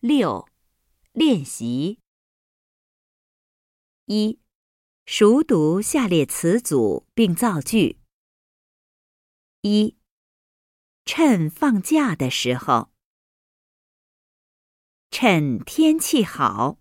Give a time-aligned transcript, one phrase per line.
[0.00, 0.48] 六，
[1.10, 1.98] 练习。
[4.04, 4.38] 一，
[5.06, 7.98] 熟读下列词组并造句。
[9.62, 9.98] 一，
[11.04, 12.92] 趁放假的时候，
[15.10, 16.78] 趁天气好，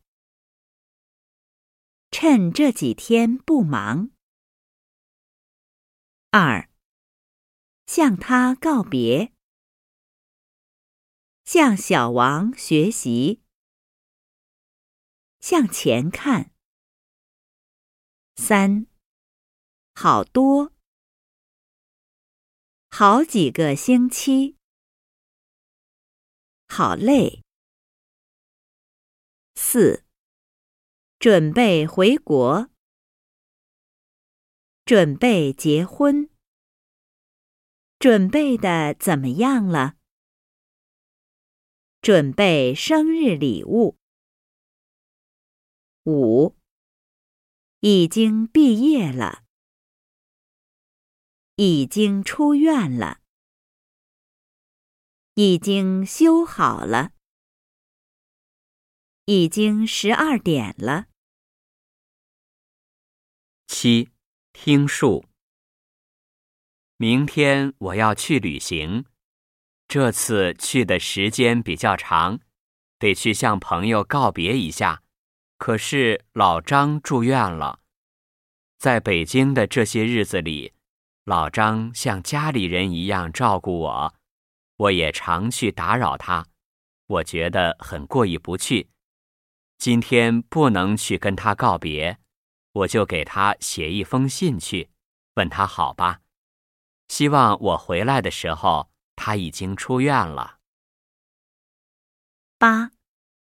[2.11, 4.11] 趁这几天不忙。
[6.29, 6.69] 二，
[7.87, 9.33] 向他告别。
[11.47, 13.41] 向小王学习，
[15.39, 16.51] 向前看。
[18.35, 18.85] 三，
[19.95, 20.73] 好多，
[22.89, 24.57] 好几个星期，
[26.67, 27.41] 好累。
[29.55, 30.03] 四，
[31.17, 32.69] 准备回国，
[34.83, 36.29] 准备结婚，
[37.97, 39.93] 准备的怎么样了？
[42.01, 43.97] 准备生日礼物。
[46.05, 46.55] 五，
[47.81, 49.43] 已经毕业了，
[51.55, 53.19] 已经出院了，
[55.33, 57.11] 已经修好了，
[59.25, 61.07] 已经十二点了。
[63.67, 64.09] 七，
[64.53, 65.25] 听数。
[66.95, 69.05] 明天我要去旅行。
[69.87, 72.41] 这次去的时间比较长，
[72.99, 75.01] 得去向朋友告别一下。
[75.57, 77.79] 可是老张住院了，
[78.77, 80.73] 在北京的这些日子里，
[81.23, 84.13] 老张像家里人一样照顾我，
[84.75, 86.45] 我也常去打扰他，
[87.07, 88.89] 我觉得很过意不去。
[89.77, 92.17] 今天不能去跟他告别，
[92.73, 94.89] 我就给他写一封信去，
[95.35, 96.19] 问他好吧，
[97.07, 98.91] 希望我回来的时候。
[99.17, 100.59] 他已经出院了。
[102.57, 102.91] 八，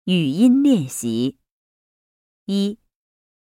[0.03, 1.39] 语音练习。
[2.45, 2.79] 一，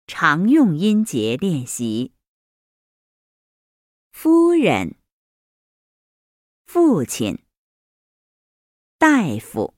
[0.06, 2.14] 常用音节练习。
[4.12, 5.00] 夫人，
[6.66, 7.44] 父亲，
[8.98, 9.74] 大夫，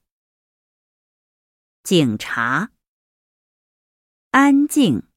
[1.84, 2.72] 警察，
[4.32, 5.09] 安静，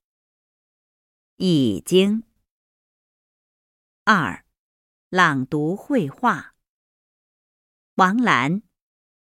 [1.37, 2.23] 已经。
[4.03, 4.45] 二，
[5.09, 6.52] 朗读绘画。
[7.95, 8.63] 王兰，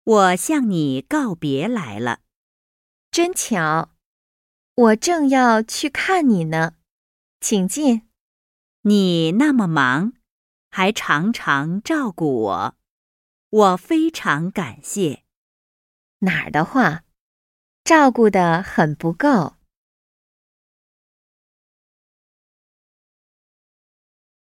[0.04, 2.22] 我向你告别来了，
[3.12, 3.92] 真巧，
[4.74, 6.74] 我正要去看你呢，
[7.40, 8.10] 请进。
[8.82, 10.14] 你那么忙，
[10.72, 12.76] 还常常照顾我，
[13.50, 15.24] 我非常感谢。
[16.20, 17.04] 哪儿的话，
[17.84, 19.55] 照顾的很不够。